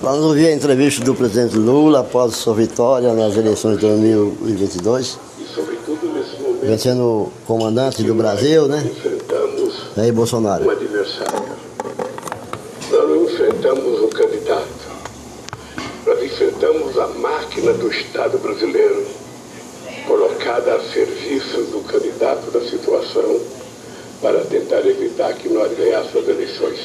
Vamos 0.00 0.24
ouvir 0.24 0.48
a 0.48 0.52
entrevista 0.52 1.04
do 1.04 1.14
presidente 1.14 1.56
Lula 1.56 2.00
após 2.00 2.34
sua 2.34 2.54
vitória 2.54 3.12
nas 3.12 3.36
eleições 3.36 3.78
de 3.78 3.86
2022. 3.86 5.18
Vencendo 6.62 7.02
o 7.02 7.32
comandante 7.46 8.02
do 8.02 8.14
Brasil, 8.14 8.66
né? 8.66 8.84
Jair 9.96 10.12
Bolsonaro. 10.12 10.64
Um 10.64 10.70
adversário. 10.70 11.52
Nós 12.90 13.08
não 13.08 13.24
enfrentamos 13.24 14.00
o 14.00 14.08
candidato. 14.08 14.82
Nós 16.06 16.22
enfrentamos 16.22 16.98
a 16.98 17.06
máquina 17.06 17.72
do 17.74 17.88
Estado 17.88 18.38
brasileiro, 18.38 19.06
colocada 20.06 20.74
a 20.74 20.80
serviço 20.80 21.62
do 21.70 21.80
candidato 21.86 22.50
da 22.50 22.60
situação 22.60 23.40
para 24.20 24.40
tentar 24.44 24.86
evitar 24.86 25.32
que 25.34 25.48
nós 25.48 25.76
ganhássemos 25.76 26.28
as 26.28 26.28
eleições. 26.28 26.78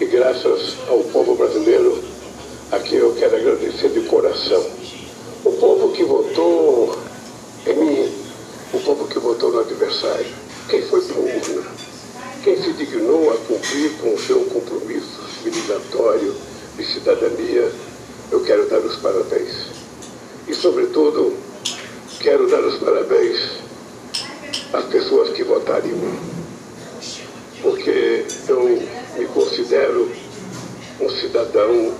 E 0.00 0.04
graças 0.06 0.76
ao 0.88 0.98
povo 1.04 1.34
brasileiro, 1.34 2.02
a 2.70 2.78
quem 2.78 2.98
eu 2.98 3.14
quero 3.14 3.36
agradecer 3.36 3.88
de 3.88 4.00
coração. 4.02 4.64
O 5.44 5.52
povo 5.52 5.92
que 5.92 6.04
votou 6.04 6.96
em 7.66 7.74
mim, 7.74 8.12
o 8.72 8.80
povo 8.80 9.06
que 9.08 9.18
votou 9.18 9.52
no 9.52 9.60
adversário, 9.60 10.26
quem 10.68 10.82
foi 10.82 11.00
para 11.00 11.16
a 11.16 11.20
urna, 11.20 11.66
quem 12.42 12.62
se 12.62 12.72
dignou 12.72 13.30
a 13.30 13.36
cumprir 13.36 13.92
com 14.00 14.14
o 14.14 14.18
seu 14.18 14.40
compromisso 14.40 15.16
de 16.76 16.84
cidadania, 16.84 17.72
eu 18.30 18.42
quero 18.44 18.68
dar 18.68 18.78
os 18.78 18.96
parabéns. 18.96 19.66
E, 20.46 20.54
sobretudo, 20.54 21.36
quero 22.20 22.48
dar 22.48 22.60
os 22.60 22.78
parabéns 22.78 23.40
às 24.72 24.84
pessoas 24.86 25.30
que 25.30 25.42
votaram 25.42 25.86
em 25.86 25.92
mim. 25.92 26.18
Porque 27.62 28.26
eu 28.48 28.64
me 29.18 29.26
considero 29.26 30.10
um 31.00 31.10
cidadão 31.10 31.94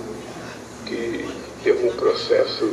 que 0.85 1.27
teve 1.63 1.87
um 1.87 1.93
processo 1.93 2.69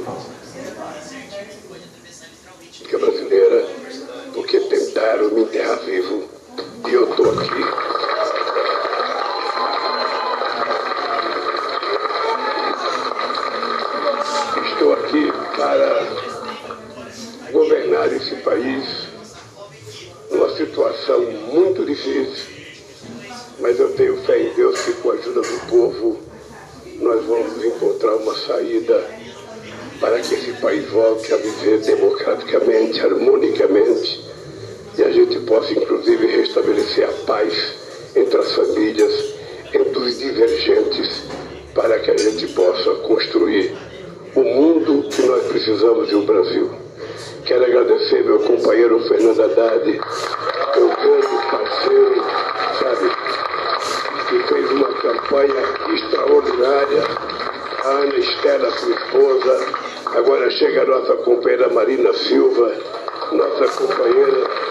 que 2.89 2.94
é 2.94 2.98
brasileira, 2.98 3.66
porque 4.34 4.61
tentaram 4.61 5.30
me 5.30 5.42
enterrar 5.42 5.78
vivo 5.80 6.28
e 6.86 6.92
eu 6.92 7.11
estou 7.11 7.30
aqui. 7.30 7.94
Para 15.65 17.51
governar 17.51 18.12
esse 18.12 18.37
país 18.37 18.84
numa 20.31 20.55
situação 20.55 21.23
muito 21.23 21.87
difícil, 21.87 22.45
mas 23.61 23.81
eu 23.81 23.95
tenho 23.95 24.19
fé 24.25 24.42
em 24.42 24.53
Deus 24.53 24.79
que 24.83 24.92
com 24.92 25.11
a 25.11 25.15
ajuda 25.15 25.41
do 25.41 25.67
povo 25.70 26.19
nós 27.01 27.25
vamos 27.25 27.65
encontrar 27.65 28.15
uma 28.17 28.35
saída 28.35 29.09
para 30.01 30.20
que 30.20 30.35
esse 30.35 30.53
país 30.61 30.87
volte 30.91 31.33
a 31.33 31.39
viver 31.39 31.79
democraticamente, 31.79 33.01
harmonicamente. 33.01 34.23
E 34.98 35.03
a 35.03 35.11
gente 35.11 35.39
possa 35.41 35.73
inclusive 35.73 36.27
restabelecer 36.27 37.09
a 37.09 37.12
paz 37.25 37.55
entre 38.15 38.37
as 38.37 38.53
famílias, 38.53 39.35
entre 39.73 39.98
os 39.98 40.19
divergentes, 40.19 41.23
para 41.75 41.98
que 42.01 42.11
a 42.11 42.17
gente 42.19 42.48
possa 42.48 42.97
construir 42.97 43.75
o 44.35 44.42
mundo 44.42 44.75
que 44.85 44.94
nós 45.27 45.44
precisamos 45.47 46.11
e 46.11 46.14
o 46.14 46.22
Brasil. 46.22 46.70
Quero 47.44 47.64
agradecer 47.64 48.25
meu 48.25 48.39
companheiro 48.41 49.00
Fernando 49.08 49.42
Haddad, 49.42 50.00
meu 50.77 50.89
grande 50.89 51.50
parceiro, 51.50 52.25
sabe, 52.78 53.11
que 54.28 54.48
fez 54.48 54.70
uma 54.70 54.89
campanha 54.95 55.62
extraordinária. 55.95 57.05
A 57.84 57.89
Ana 57.89 58.17
Estela, 58.17 58.70
sua 58.72 58.95
esposa, 58.95 59.67
agora 60.14 60.50
chega 60.50 60.83
a 60.83 60.86
nossa 60.86 61.17
companheira 61.17 61.69
Marina 61.69 62.12
Silva, 62.14 62.72
nossa 63.33 63.69
companheira 63.77 64.64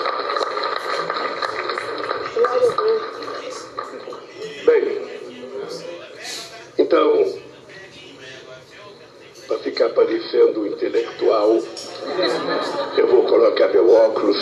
para 9.48 9.58
ficar 9.60 9.90
parecendo 9.90 10.66
intelectual, 10.68 11.60
eu 12.98 13.08
vou 13.08 13.24
colocar 13.24 13.68
meu 13.70 13.92
óculos 13.92 14.38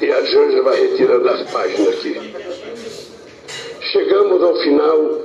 e 0.00 0.10
a 0.10 0.22
Janja 0.22 0.62
vai 0.62 0.80
retirando 0.80 1.28
as 1.28 1.50
páginas 1.50 1.88
aqui. 1.88 2.34
Chegamos 3.92 4.42
ao 4.42 4.56
final 4.56 5.20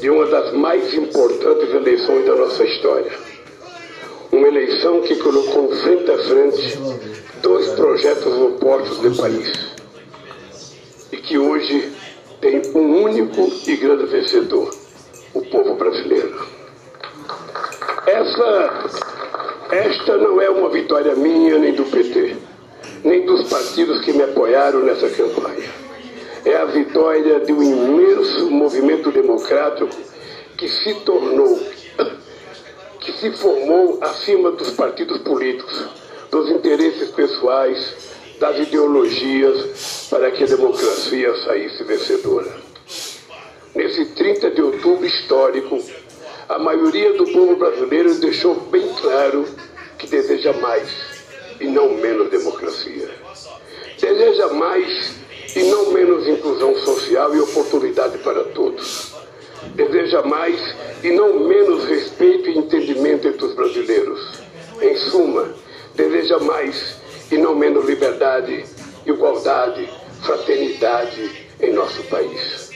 de 0.00 0.10
uma 0.10 0.26
das 0.26 0.52
mais 0.54 0.94
importantes 0.94 1.74
eleições 1.74 2.24
da 2.24 2.34
nossa 2.34 2.64
história. 2.64 3.12
Uma 4.30 4.48
eleição 4.48 5.00
que 5.02 5.16
colocou 5.16 5.70
frente 5.76 6.10
a 6.10 6.18
frente 6.18 6.78
dois 7.42 7.68
projetos 7.70 8.32
opostos 8.34 8.98
do 8.98 9.16
país. 9.16 9.52
E 11.12 11.16
que 11.16 11.38
hoje 11.38 11.92
tem 12.40 12.62
um 12.74 13.02
único 13.04 13.50
e 13.66 13.76
grande 13.76 14.06
vencedor, 14.06 14.70
o 15.34 15.42
povo 15.42 15.74
brasileiro. 15.74 16.47
Essa, 18.08 18.88
esta 19.70 20.16
não 20.16 20.40
é 20.40 20.48
uma 20.48 20.70
vitória 20.70 21.14
minha 21.14 21.58
nem 21.58 21.74
do 21.74 21.84
PT, 21.84 22.36
nem 23.04 23.26
dos 23.26 23.50
partidos 23.50 24.02
que 24.02 24.14
me 24.14 24.22
apoiaram 24.22 24.80
nessa 24.80 25.10
campanha. 25.10 25.68
É 26.42 26.56
a 26.56 26.64
vitória 26.64 27.40
de 27.40 27.52
um 27.52 27.62
imenso 27.62 28.50
movimento 28.50 29.12
democrático 29.12 29.94
que 30.56 30.68
se 30.70 30.94
tornou, 31.04 31.60
que 32.98 33.12
se 33.12 33.30
formou 33.32 33.98
acima 34.00 34.52
dos 34.52 34.70
partidos 34.70 35.18
políticos, 35.18 35.88
dos 36.30 36.48
interesses 36.48 37.10
pessoais, 37.10 37.94
das 38.40 38.58
ideologias, 38.58 40.06
para 40.08 40.30
que 40.30 40.44
a 40.44 40.46
democracia 40.46 41.36
saísse 41.44 41.84
vencedora. 41.84 42.56
Nesse 43.74 44.06
30 44.14 44.50
de 44.52 44.62
outubro 44.62 45.04
histórico, 45.04 45.78
a 46.48 46.58
maioria 46.58 47.12
do 47.12 47.24
povo 47.26 47.56
brasileiro 47.56 48.14
deixou 48.14 48.54
bem 48.54 48.88
claro 49.00 49.46
que 49.98 50.06
deseja 50.06 50.54
mais 50.54 50.88
e 51.60 51.66
não 51.66 51.94
menos 51.94 52.30
democracia. 52.30 53.10
Deseja 54.00 54.48
mais 54.48 55.16
e 55.54 55.62
não 55.64 55.90
menos 55.90 56.26
inclusão 56.26 56.74
social 56.76 57.34
e 57.36 57.40
oportunidade 57.40 58.16
para 58.18 58.44
todos. 58.44 59.14
Deseja 59.74 60.22
mais 60.22 60.58
e 61.04 61.10
não 61.10 61.40
menos 61.40 61.84
respeito 61.84 62.48
e 62.48 62.56
entendimento 62.56 63.28
entre 63.28 63.44
os 63.44 63.54
brasileiros. 63.54 64.40
Em 64.80 64.96
suma, 64.96 65.52
deseja 65.94 66.38
mais 66.38 66.96
e 67.30 67.36
não 67.36 67.54
menos 67.54 67.84
liberdade, 67.84 68.64
igualdade, 69.04 69.86
fraternidade 70.22 71.48
em 71.60 71.74
nosso 71.74 72.02
país. 72.04 72.67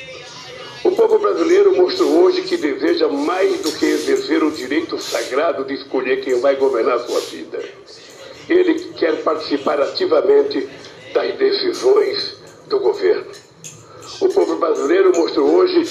O 0.85 0.91
povo 0.91 1.17
brasileiro 1.21 1.77
mostrou 1.77 2.25
hoje 2.25 2.43
que 2.43 2.57
deseja 2.57 3.07
mais 3.07 3.61
do 3.61 3.71
que 3.71 3.87
exercer 3.87 4.43
o 4.43 4.51
direito 4.51 4.99
sagrado 4.99 5.65
de 5.65 5.75
escolher 5.75 6.23
quem 6.23 6.41
vai 6.41 6.57
governar 6.57 6.99
sua 7.01 7.21
vida. 7.21 7.63
Ele 8.49 8.75
quer 8.99 9.23
participar 9.23 9.81
ativamente 9.81 10.69
das 11.15 11.37
decisões 11.37 12.37
do 12.67 12.81
governo. 12.81 13.31
O 14.21 14.29
povo 14.29 14.57
brasileiro 14.57 15.13
mostrou 15.17 15.55
hoje 15.55 15.85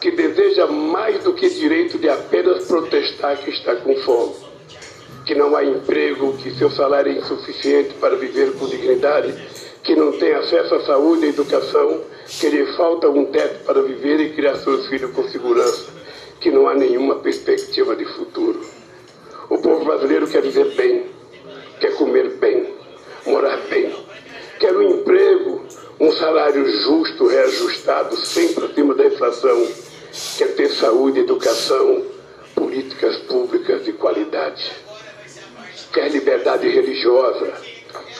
que 0.00 0.10
deseja 0.10 0.66
mais 0.66 1.22
do 1.22 1.34
que 1.34 1.50
direito 1.50 1.98
de 1.98 2.08
apenas 2.08 2.64
protestar 2.64 3.36
que 3.38 3.50
está 3.50 3.76
com 3.76 3.94
fome, 3.96 4.34
que 5.26 5.34
não 5.34 5.54
há 5.54 5.62
emprego, 5.62 6.38
que 6.38 6.50
seu 6.52 6.70
salário 6.70 7.12
é 7.12 7.18
insuficiente 7.18 7.92
para 8.00 8.16
viver 8.16 8.54
com 8.54 8.66
dignidade, 8.66 9.34
que 9.84 9.94
não 9.94 10.12
tem 10.12 10.32
acesso 10.32 10.74
à 10.76 10.86
saúde 10.86 11.26
e 11.26 11.28
educação, 11.28 12.00
que 12.38 12.48
lhe 12.48 12.64
falta 12.76 13.08
um 13.08 13.24
teto 13.26 13.64
para 13.64 13.82
viver 13.82 14.20
e 14.20 14.30
criar 14.30 14.56
seus 14.56 14.86
filhos 14.86 15.10
com 15.12 15.28
segurança, 15.28 15.86
que 16.40 16.50
não 16.50 16.68
há 16.68 16.74
nenhuma 16.74 17.16
perspectiva 17.16 17.96
de 17.96 18.04
futuro. 18.04 18.60
O 19.48 19.58
povo 19.58 19.84
brasileiro 19.84 20.28
quer 20.28 20.42
viver 20.42 20.74
bem, 20.76 21.06
quer 21.80 21.96
comer 21.96 22.36
bem, 22.36 22.72
morar 23.26 23.58
bem, 23.68 23.92
quer 24.60 24.76
um 24.76 24.82
emprego, 24.82 25.64
um 25.98 26.12
salário 26.12 26.64
justo, 26.70 27.26
reajustado, 27.26 28.16
sempre 28.16 28.66
acima 28.66 28.94
da 28.94 29.06
inflação, 29.06 29.66
quer 30.38 30.54
ter 30.54 30.68
saúde, 30.68 31.20
educação, 31.20 32.04
políticas 32.54 33.16
públicas 33.16 33.84
de 33.84 33.92
qualidade, 33.92 34.70
quer 35.92 36.08
liberdade 36.10 36.68
religiosa, 36.68 37.52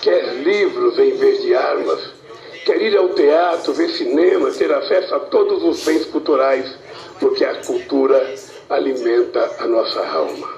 quer 0.03 0.35
livros 0.43 0.99
em 0.99 1.17
vez 1.17 1.43
de 1.43 1.55
armas, 1.55 2.20
quer 2.65 2.81
ir 2.81 2.97
ao 2.97 3.11
teatro, 3.11 3.73
ver 3.73 3.89
cinema, 3.91 4.51
ter 4.51 4.73
acesso 4.73 5.15
a 5.15 5.21
todos 5.21 5.63
os 5.63 5.85
bens 5.85 6.07
culturais, 6.07 6.73
porque 7.19 7.45
a 7.45 7.57
cultura 7.63 8.35
alimenta 8.69 9.51
a 9.59 9.67
nossa 9.67 10.01
alma. 10.07 10.49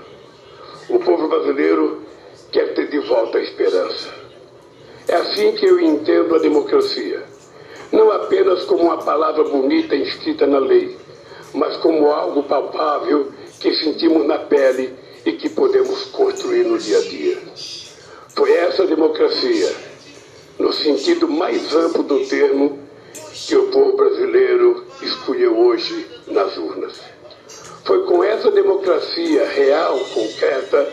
O 0.89 0.99
povo 0.99 1.29
brasileiro 1.29 2.03
quer 2.51 2.75
ter 2.75 2.89
de 2.89 2.99
volta 3.01 3.39
a 3.39 3.43
esperança. 3.43 4.11
É 5.09 5.15
assim 5.15 5.53
que 5.53 5.67
eu 5.67 5.81
entendo 5.81 6.35
a 6.35 6.39
democracia. 6.39 7.23
Não 7.91 8.11
apenas 8.11 8.65
como 8.65 8.85
uma 8.85 8.99
palavra 8.99 9.45
bonita 9.45 9.95
inscrita 9.95 10.47
na 10.47 10.59
lei, 10.59 10.97
mas 11.55 11.77
como 11.79 12.11
algo 12.11 12.43
palpável 12.45 13.33
que 13.61 13.75
sentimos 13.75 14.27
na 14.27 14.39
pele 14.39 14.95
e 15.25 15.33
que 15.33 15.49
podemos 15.49 16.05
construir 16.07 16.65
no 16.65 16.79
dia 16.79 16.99
a 16.99 17.03
dia. 17.03 17.39
Foi 18.35 18.51
essa 18.53 18.87
democracia, 18.87 19.71
no 20.63 20.73
sentido 20.73 21.29
mais 21.29 21.75
amplo 21.75 22.05
do 22.05 22.21
termo, 22.21 22.79
que 23.33 23.57
o 23.57 23.67
povo 23.67 23.97
brasileiro 23.97 24.87
escolheu 25.03 25.59
hoje 25.59 26.07
nas 26.29 26.57
urnas. 26.57 27.01
Foi 27.85 28.05
com 28.05 28.23
essa 28.23 28.49
democracia 28.53 29.45
real, 29.45 29.99
concreta, 30.15 30.89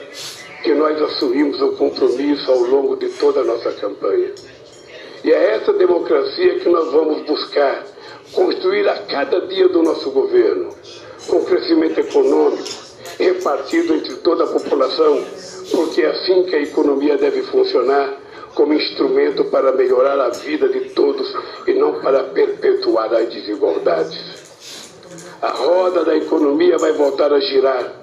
que 0.64 0.74
nós 0.74 1.00
assumimos 1.00 1.62
o 1.62 1.74
compromisso 1.74 2.52
ao 2.52 2.62
longo 2.62 2.96
de 2.96 3.10
toda 3.10 3.42
a 3.42 3.44
nossa 3.44 3.72
campanha. 3.74 4.32
E 5.24 5.32
é 5.32 5.52
essa 5.52 5.72
democracia 5.74 6.60
que 6.60 6.68
nós 6.68 6.92
vamos 6.92 7.22
buscar 7.28 7.86
construir 8.34 8.90
a 8.90 8.98
cada 9.04 9.42
dia 9.42 9.70
do 9.70 9.84
nosso 9.84 10.10
governo, 10.10 10.74
com 11.28 11.46
crescimento 11.46 12.00
econômico 12.00 12.90
repartido 13.20 13.94
entre 13.94 14.16
toda 14.16 14.46
a 14.46 14.48
população, 14.48 15.24
porque 15.72 16.02
é 16.02 16.08
assim 16.08 16.44
que 16.44 16.56
a 16.56 16.62
economia 16.62 17.18
deve 17.18 17.44
funcionar 17.44 18.18
como 18.60 18.74
instrumento 18.74 19.46
para 19.46 19.72
melhorar 19.72 20.20
a 20.20 20.32
vida 20.32 20.68
de 20.68 20.90
todos 20.90 21.34
e 21.66 21.74
não 21.76 22.02
para 22.02 22.24
perpetuar 22.24 23.14
as 23.14 23.30
desigualdades. 23.30 24.20
A 25.42 25.52
roda 25.52 26.04
da 26.04 26.14
economia 26.18 26.78
vai 26.78 26.92
voltar 26.92 27.32
a 27.32 27.40
girar, 27.40 28.02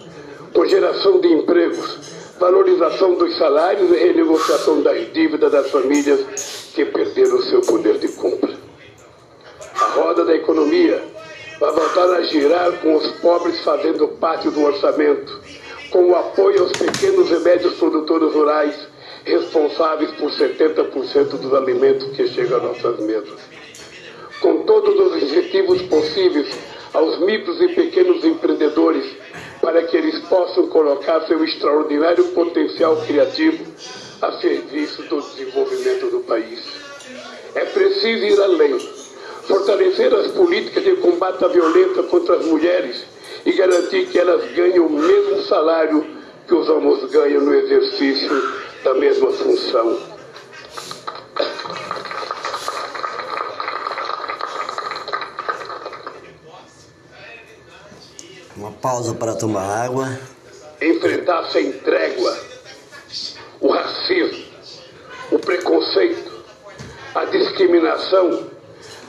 por 0.54 0.66
geração 0.66 1.20
de 1.20 1.28
empregos, 1.28 1.98
valorização 2.40 3.16
dos 3.16 3.36
salários 3.36 3.90
e 3.90 3.96
renegociação 3.96 4.80
das 4.80 5.12
dívidas 5.12 5.52
das 5.52 5.70
famílias 5.70 6.72
que 6.74 6.86
perderam 6.86 7.42
seu 7.42 7.60
poder 7.60 7.98
de 7.98 8.08
compra. 8.12 8.54
A 9.78 9.84
roda 9.88 10.24
da 10.24 10.34
economia 10.34 11.04
vai 11.60 11.72
voltar 11.72 12.14
a 12.14 12.22
girar 12.22 12.72
com 12.80 12.96
os 12.96 13.06
pobres 13.20 13.60
fazendo 13.60 14.08
parte 14.08 14.48
do 14.48 14.62
orçamento, 14.62 15.38
com 15.90 16.12
o 16.12 16.16
apoio 16.16 16.62
aos 16.62 16.72
pequenos 16.72 17.30
e 17.30 17.40
médios 17.40 17.74
produtores 17.74 18.32
rurais, 18.32 18.95
responsáveis 19.26 20.12
por 20.12 20.31
70% 20.31 21.38
dos 21.38 21.52
alimentos 21.52 22.17
que 22.17 22.28
chegam 22.28 22.58
às 22.58 22.62
nossas 22.62 23.00
mesas. 23.00 23.40
Com 24.40 24.62
todos 24.62 24.94
os 24.99 25.23
incentivos 25.23 25.82
possíveis 25.82 26.49
aos 26.94 27.19
micros 27.19 27.61
e 27.61 27.69
pequenos 27.69 28.25
empreendedores, 28.25 29.05
para 29.61 29.82
que 29.82 29.96
eles 29.96 30.19
possam 30.28 30.69
colocar 30.69 31.26
seu 31.26 31.43
extraordinário 31.44 32.25
potencial 32.28 32.96
criativo 33.05 33.64
a 34.23 34.32
serviço 34.32 35.02
do 35.02 35.20
desenvolvimento 35.20 36.06
do 36.11 36.20
país. 36.20 36.62
É 37.55 37.64
preciso 37.64 38.25
ir 38.25 38.40
além 38.40 38.78
fortalecer 39.46 40.12
as 40.14 40.28
políticas 40.32 40.84
de 40.84 40.96
combate 40.96 41.44
à 41.44 41.49
violência 41.49 42.02
contra 42.05 42.37
as 42.37 42.44
mulheres 42.46 43.05
e 43.44 43.52
garantir 43.52 44.06
que 44.06 44.19
elas 44.19 44.52
ganhem 44.52 44.81
o 44.81 44.90
mesmo 44.90 45.43
salário 45.43 46.05
que 46.46 46.55
os 46.55 46.69
homens 46.69 47.05
ganham 47.11 47.43
no 47.43 47.55
exercício 47.55 48.65
da 48.86 48.94
mesma 48.94 49.32
função. 49.32 49.98
Uma 58.56 58.70
pausa 58.70 59.12
para 59.14 59.34
tomar 59.34 59.86
água. 59.86 60.16
Enfrentar 60.80 61.50
sem 61.50 61.72
trégua 61.72 62.38
o 63.60 63.72
racismo, 63.72 64.44
o 65.32 65.38
preconceito, 65.40 66.30
a 67.12 67.24
discriminação 67.24 68.48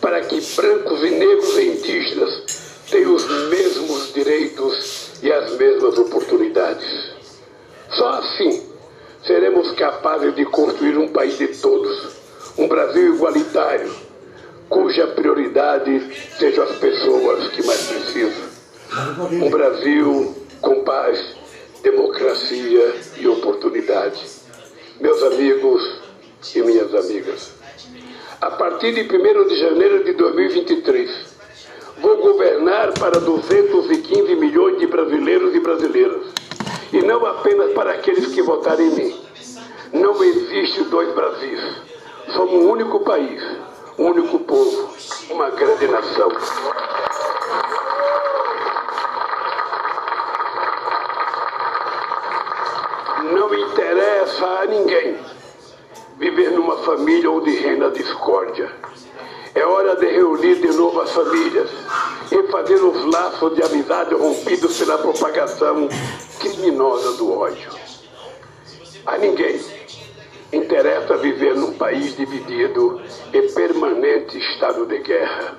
para 0.02 0.22
que 0.22 0.42
brancos 0.56 1.04
e 1.04 1.12
negros 1.12 1.56
e 1.56 1.68
indígenas 1.68 2.82
tenham 2.90 3.14
os 3.14 3.28
mesmos 3.50 4.12
direitos 4.12 5.12
e 5.22 5.32
as 5.32 5.52
mesmas 5.56 6.00
oportunidades. 6.00 7.12
Só 7.92 8.10
assim 8.10 8.67
seremos 9.28 9.72
capazes 9.74 10.34
de 10.36 10.46
construir 10.46 10.98
um 10.98 11.10
país 11.10 11.38
de 11.38 11.50
todos, 11.50 12.16
um 12.58 12.68
Brasil 12.68 13.14
igualitário, 13.14 13.94
cuja 14.70 15.08
prioridade 15.08 16.02
sejam 16.40 16.64
as 16.64 16.78
pessoas 16.78 17.50
que 17.50 17.64
mais 17.64 17.82
precisam. 17.84 18.48
Um 19.32 19.50
Brasil 19.50 20.36
com 20.62 20.84
paz, 20.84 21.36
democracia 21.84 22.96
e 23.18 23.28
oportunidade. 23.28 24.26
Meus 25.00 25.22
amigos 25.22 26.00
e 26.56 26.62
minhas 26.64 26.96
amigas 26.96 27.58
a 28.40 28.52
partir 28.52 28.94
de 28.94 29.02
1 29.02 29.48
de 29.48 29.60
janeiro 29.60 30.04
de 30.04 30.14
2023, 30.14 31.10
vou 32.00 32.18
governar 32.18 32.94
para 32.94 33.20
215 33.20 34.36
milhões 34.36 34.78
de 34.78 34.86
brasileiros 34.86 35.56
e 35.56 35.60
brasileiras, 35.60 36.22
e 36.92 37.02
não 37.02 37.26
apenas 37.26 37.74
para 37.74 37.92
aqueles 37.92 38.34
que 38.34 38.42
votarem 38.42 38.88
em 38.88 38.96
mim. 38.96 39.22
Não 39.94 40.24
existe 40.24 40.84
dois 40.86 41.14
Brasis. 41.14 41.62
Somos 42.34 42.54
um 42.54 42.70
único 42.70 43.00
país, 43.02 43.42
um 43.98 44.08
único 44.08 44.40
povo, 44.40 44.90
uma 45.30 45.50
grande 45.50 45.88
nação. 45.88 46.30
Não 53.32 53.54
interessa 53.54 54.46
a 54.46 54.66
ninguém 54.66 55.18
viver 56.18 56.52
numa 56.52 56.78
família 56.78 57.32
onde 57.32 57.52
reina 57.52 57.90
discórdia. 57.92 58.72
É 59.56 59.66
hora 59.66 59.96
de 59.96 60.06
reunir 60.06 60.56
de 60.56 60.68
novo 60.68 61.02
as 61.02 61.12
famílias 61.12 61.70
e 62.32 62.44
fazer 62.52 62.76
os 62.76 63.06
laços 63.06 63.56
de 63.56 63.64
amizade 63.64 64.14
rompidos 64.14 64.78
pela 64.78 64.98
propagação 64.98 65.88
criminosa 66.48 67.18
do 67.18 67.38
ódio. 67.38 67.70
A 69.06 69.18
ninguém 69.18 69.60
interessa 70.52 71.18
viver 71.18 71.56
num 71.56 71.74
país 71.74 72.16
dividido 72.16 73.02
em 73.34 73.54
permanente 73.54 74.38
estado 74.38 74.86
de 74.86 75.00
guerra. 75.00 75.58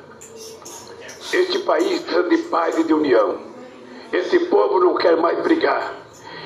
Este 1.33 1.59
país 1.61 2.01
precisa 2.01 2.29
de 2.29 2.39
paz 2.45 2.79
e 2.79 2.85
de 2.85 2.95
união. 2.95 3.39
Esse 4.13 4.39
povo 4.47 4.81
não 4.81 4.95
quer 4.95 5.17
mais 5.17 5.43
brigar. 5.43 5.95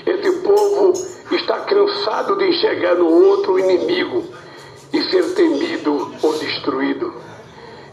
Esse 0.05 0.41
povo 0.41 0.93
está 1.31 1.61
cansado 1.61 2.37
de 2.37 2.49
enxergar 2.49 2.97
no 2.97 3.09
outro 3.09 3.59
inimigo 3.59 4.25
e 4.93 5.03
ser 5.05 5.35
temido 5.35 6.13
ou 6.21 6.33
destruído. 6.39 7.15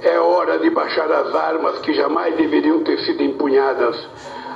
É 0.01 0.19
hora 0.19 0.57
de 0.57 0.69
baixar 0.71 1.11
as 1.11 1.35
armas 1.35 1.79
que 1.79 1.93
jamais 1.93 2.35
deveriam 2.35 2.83
ter 2.83 2.97
sido 3.05 3.21
empunhadas. 3.21 3.95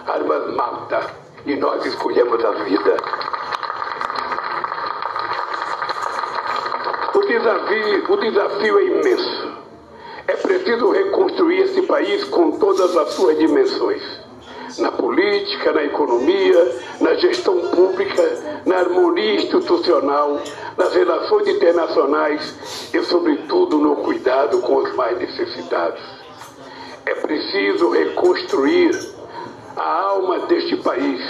Armas 0.08 0.56
mata 0.56 1.23
e 1.46 1.56
nós 1.56 1.86
escolhemos 1.86 2.44
a 2.44 2.52
vida. 2.52 2.98
O 7.14 7.22
desafio, 7.26 8.14
o 8.14 8.18
desafio 8.18 8.80
é 8.80 8.84
imenso. 8.86 9.54
É 10.28 10.34
preciso 10.34 10.92
reconstruir 10.92 11.62
esse 11.64 11.82
país 11.84 12.24
com 12.26 12.52
todas 12.52 12.96
as 12.96 13.10
suas 13.10 13.38
dimensões 13.38 14.24
na 14.80 14.92
política, 14.92 15.72
na 15.72 15.84
economia, 15.84 16.76
na 17.00 17.14
gestão 17.16 17.60
pública, 17.70 18.62
na 18.66 18.78
harmonia 18.78 19.36
institucional, 19.36 20.40
nas 20.78 20.94
relações 20.94 21.48
internacionais 21.48 22.90
e, 22.94 23.04
sobretudo, 23.04 23.78
no 23.78 23.98
cuidado 23.98 24.60
com 24.60 24.78
os 24.78 24.96
mais 24.96 25.18
necessitados. 25.20 26.02
É 27.06 27.14
preciso 27.16 27.90
reconstruir 27.90 28.92
a 29.76 30.02
alma 30.02 30.40
deste 30.40 30.78
país, 30.78 31.22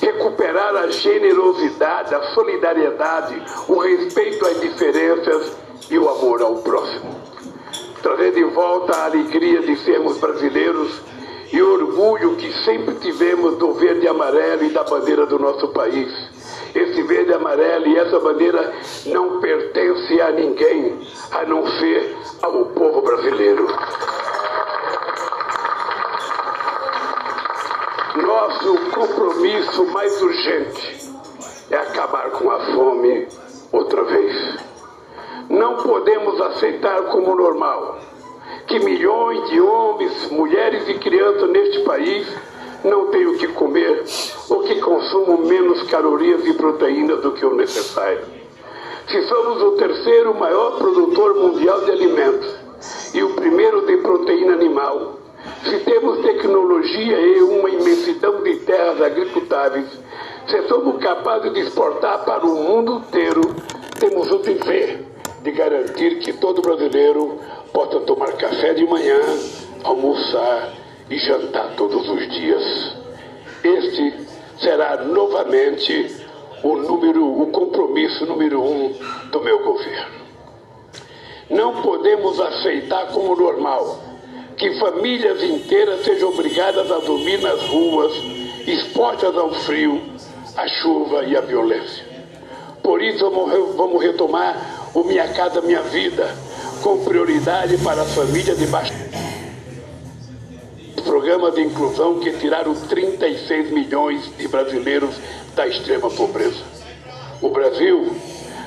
recuperar 0.00 0.76
a 0.76 0.88
generosidade, 0.88 2.14
a 2.14 2.22
solidariedade, 2.34 3.42
o 3.68 3.78
respeito 3.78 4.46
às 4.46 4.60
diferenças 4.60 5.56
e 5.90 5.98
o 5.98 6.08
amor 6.08 6.42
ao 6.42 6.56
próximo. 6.56 7.16
Trazer 8.02 8.32
de 8.32 8.44
volta 8.44 8.96
a 8.96 9.04
alegria 9.06 9.60
de 9.60 9.76
sermos 9.78 10.18
brasileiros 10.18 11.00
e 11.52 11.62
orgulho 11.62 12.36
que 12.36 12.52
sempre 12.64 12.94
tivemos 12.96 13.56
do 13.56 13.72
verde 13.72 14.04
e 14.04 14.08
amarelo 14.08 14.64
e 14.64 14.70
da 14.70 14.84
bandeira 14.84 15.26
do 15.26 15.38
nosso 15.38 15.68
país. 15.68 16.12
Esse 16.74 17.02
verde 17.02 17.30
e 17.30 17.34
amarelo 17.34 17.86
e 17.86 17.96
essa 17.96 18.20
bandeira 18.20 18.72
não 19.06 19.40
pertence 19.40 20.20
a 20.20 20.30
ninguém, 20.30 20.98
a 21.32 21.44
não 21.44 21.66
ser 21.78 22.16
ao 22.42 22.66
povo 22.66 23.00
brasileiro. 23.00 23.66
Nosso 28.20 28.90
compromisso 28.90 29.86
mais 29.92 30.20
urgente 30.20 31.08
é 31.70 31.76
acabar 31.76 32.30
com 32.32 32.50
a 32.50 32.58
fome 32.74 33.28
outra 33.70 34.02
vez. 34.02 34.56
Não 35.48 35.76
podemos 35.76 36.40
aceitar 36.40 37.02
como 37.04 37.36
normal 37.36 38.00
que 38.66 38.80
milhões 38.80 39.48
de 39.50 39.60
homens, 39.60 40.30
mulheres 40.32 40.88
e 40.88 40.94
crianças 40.94 41.48
neste 41.48 41.84
país 41.84 42.26
não 42.82 43.06
têm 43.06 43.24
o 43.26 43.38
que 43.38 43.46
comer 43.48 44.04
ou 44.50 44.64
que 44.64 44.80
consumam 44.80 45.38
menos 45.38 45.84
calorias 45.84 46.44
e 46.44 46.52
proteínas 46.54 47.20
do 47.20 47.32
que 47.32 47.46
o 47.46 47.54
necessário. 47.54 48.24
Se 49.06 49.22
somos 49.28 49.62
o 49.62 49.70
terceiro 49.76 50.34
maior 50.34 50.76
produtor 50.76 51.36
mundial 51.36 51.82
de 51.84 51.92
alimentos 51.92 52.56
e 53.14 53.22
o 53.22 53.34
primeiro 53.34 53.86
de 53.86 53.96
proteína 53.98 54.54
animal, 54.54 55.17
se 55.64 55.78
temos 55.80 56.20
tecnologia 56.22 57.20
e 57.20 57.42
um 57.42 57.58
terras 58.68 59.00
agricultáveis, 59.00 59.86
se 60.46 60.68
somos 60.68 61.02
capazes 61.02 61.54
de 61.54 61.60
exportar 61.60 62.24
para 62.24 62.44
o 62.44 62.54
mundo 62.54 63.02
inteiro, 63.06 63.40
temos 63.98 64.30
o 64.30 64.38
dever 64.38 65.06
de 65.42 65.50
garantir 65.52 66.18
que 66.18 66.34
todo 66.34 66.60
brasileiro 66.60 67.38
possa 67.72 68.00
tomar 68.00 68.32
café 68.32 68.74
de 68.74 68.86
manhã, 68.86 69.20
almoçar 69.84 70.74
e 71.08 71.18
jantar 71.18 71.74
todos 71.76 72.06
os 72.08 72.28
dias. 72.30 72.96
Este 73.64 74.14
será 74.60 75.04
novamente 75.04 76.14
o 76.62 76.76
número, 76.76 77.24
o 77.40 77.46
compromisso 77.46 78.26
número 78.26 78.62
um 78.62 78.92
do 79.30 79.40
meu 79.40 79.64
governo. 79.64 80.18
Não 81.48 81.80
podemos 81.80 82.38
aceitar 82.38 83.06
como 83.12 83.34
normal 83.34 84.07
que 84.58 84.78
famílias 84.78 85.42
inteiras 85.42 86.04
sejam 86.04 86.30
obrigadas 86.30 86.90
a 86.90 86.98
dormir 86.98 87.40
nas 87.40 87.62
ruas, 87.62 88.12
expostas 88.66 89.36
ao 89.36 89.52
frio, 89.54 90.02
à 90.56 90.66
chuva 90.66 91.24
e 91.24 91.36
à 91.36 91.40
violência. 91.40 92.04
Por 92.82 93.02
isso 93.02 93.30
vamos 93.76 94.02
retomar 94.02 94.90
o 94.94 95.04
Minha 95.04 95.28
Casa 95.28 95.60
Minha 95.60 95.82
Vida, 95.82 96.34
com 96.82 97.04
prioridade 97.04 97.76
para 97.78 98.02
as 98.02 98.14
famílias 98.14 98.58
de 98.58 98.66
baixo 98.66 99.08
programa 101.08 101.50
de 101.50 101.62
inclusão 101.62 102.20
que 102.20 102.30
tiraram 102.32 102.74
36 102.74 103.70
milhões 103.70 104.30
de 104.36 104.46
brasileiros 104.46 105.16
da 105.56 105.66
extrema 105.66 106.10
pobreza. 106.10 106.62
O 107.40 107.48
Brasil 107.48 108.14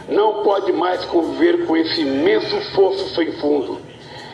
não 0.09 0.43
pode 0.43 0.71
mais 0.73 1.05
conviver 1.05 1.67
com 1.67 1.77
esse 1.77 2.01
imenso 2.01 2.59
fosso 2.75 3.13
sem 3.13 3.31
fundo, 3.33 3.79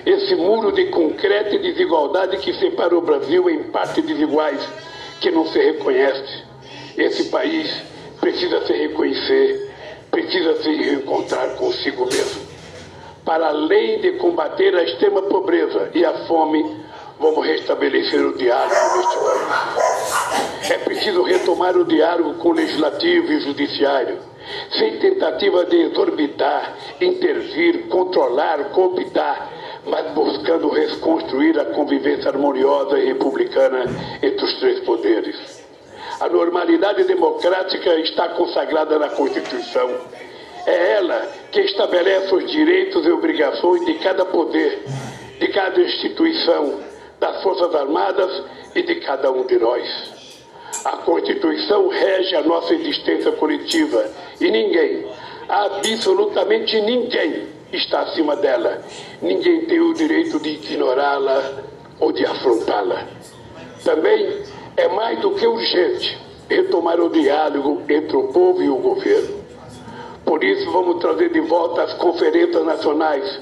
esse 0.07 0.35
muro 0.35 0.71
de 0.71 0.85
concreto 0.85 1.55
e 1.55 1.59
desigualdade 1.59 2.37
que 2.37 2.53
separa 2.53 2.97
o 2.97 3.01
Brasil 3.01 3.49
em 3.49 3.63
partes 3.63 4.05
desiguais 4.05 4.65
que 5.19 5.29
não 5.29 5.45
se 5.47 5.59
reconhece. 5.59 6.43
Esse 6.97 7.25
país 7.25 7.69
precisa 8.17 8.65
se 8.65 8.71
reconhecer, 8.71 9.69
precisa 10.09 10.63
se 10.63 10.73
reencontrar 10.73 11.55
consigo 11.57 12.05
mesmo. 12.05 12.47
Para 13.25 13.49
além 13.49 13.99
de 13.99 14.13
combater 14.13 14.73
a 14.75 14.83
extrema 14.83 15.23
pobreza 15.23 15.91
e 15.93 16.05
a 16.05 16.25
fome, 16.25 16.63
vamos 17.19 17.45
restabelecer 17.45 18.25
o 18.25 18.37
diálogo 18.37 18.75
neste 18.95 19.17
país. 19.17 20.71
É 20.71 20.77
preciso 20.77 21.21
retomar 21.23 21.75
o 21.75 21.83
diálogo 21.83 22.35
com 22.35 22.49
o 22.49 22.53
legislativo 22.53 23.29
e 23.29 23.35
o 23.35 23.41
judiciário, 23.41 24.19
sem 24.79 24.99
tentativa 24.99 25.65
de 25.65 25.75
exorbitar, 25.81 26.77
intervir, 27.01 27.87
controlar, 27.89 28.69
cooptar, 28.69 29.56
mas 29.88 30.12
buscando 30.13 30.70
reconstruir 30.70 31.60
a 31.60 31.65
convivência 31.65 32.29
harmoniosa 32.29 33.00
e 33.00 33.06
republicana 33.06 33.86
entre 34.22 34.46
os 34.46 34.60
três 34.60 34.79
poderes. 34.82 35.65
A 36.20 36.27
normalidade 36.27 37.03
democrática 37.03 37.94
está 38.00 38.29
consagrada 38.29 38.98
na 38.98 39.10
Constituição. 39.10 39.89
É 40.65 40.94
ela 40.94 41.27
que 41.51 41.62
estabelece 41.62 42.34
os 42.34 42.51
direitos 42.51 43.06
e 43.06 43.12
obrigações 43.12 43.86
de 43.86 43.94
cada 43.96 44.25
poder, 44.25 44.84
de 45.39 45.48
cada 45.50 45.79
instituição, 45.79 46.79
das 47.20 47.41
Forças 47.41 47.74
Armadas 47.74 48.44
e 48.75 48.82
de 48.82 48.96
cada 48.96 49.32
um 49.32 49.46
de 49.46 49.58
nós. 49.58 50.48
A 50.84 50.98
Constituição 50.98 51.88
rege 51.88 52.36
a 52.36 52.41
nossa 52.41 52.74
existência 52.74 53.32
coletiva 53.34 54.06
e 54.39 54.51
ninguém, 54.51 55.06
absolutamente 55.48 56.79
ninguém, 56.82 57.48
está 57.71 58.01
acima 58.01 58.36
dela. 58.36 58.81
Ninguém 59.21 59.65
tem 59.65 59.79
o 59.79 59.93
direito 59.93 60.39
de 60.39 60.50
ignorá-la 60.50 61.63
ou 62.00 62.12
de 62.12 62.25
afrontá-la. 62.25 63.05
Também 63.83 64.43
é 64.75 64.88
mais 64.88 65.19
do 65.19 65.31
que 65.31 65.45
urgente 65.45 66.17
retomar 66.50 67.00
o 67.00 67.09
diálogo 67.09 67.81
entre 67.89 68.15
o 68.15 68.27
povo 68.29 68.62
e 68.63 68.69
o 68.69 68.77
governo. 68.77 69.38
Por 70.24 70.43
isso, 70.43 70.69
vamos 70.71 71.00
trazer 71.00 71.29
de 71.31 71.39
volta 71.41 71.83
as 71.83 71.93
conferências 71.93 72.65
nacionais 72.65 73.41